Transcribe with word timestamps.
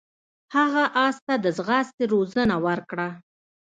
هغه 0.55 0.83
اس 1.05 1.15
ته 1.25 1.33
د 1.43 1.45
ځغاستې 1.57 2.03
روزنه 2.13 2.55
ورکړه. 2.67 3.07